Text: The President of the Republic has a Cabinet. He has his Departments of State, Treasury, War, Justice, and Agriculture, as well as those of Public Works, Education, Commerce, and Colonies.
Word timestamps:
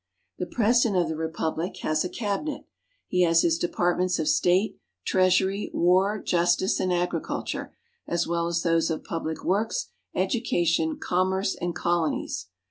The 0.39 0.47
President 0.47 0.99
of 0.99 1.09
the 1.09 1.15
Republic 1.15 1.73
has 1.83 2.03
a 2.03 2.09
Cabinet. 2.09 2.65
He 3.07 3.21
has 3.21 3.43
his 3.43 3.59
Departments 3.59 4.17
of 4.17 4.27
State, 4.27 4.79
Treasury, 5.05 5.69
War, 5.75 6.19
Justice, 6.19 6.79
and 6.79 6.91
Agriculture, 6.91 7.75
as 8.07 8.25
well 8.25 8.47
as 8.47 8.63
those 8.63 8.89
of 8.89 9.03
Public 9.03 9.43
Works, 9.45 9.89
Education, 10.15 10.97
Commerce, 10.97 11.53
and 11.61 11.75
Colonies. 11.75 12.47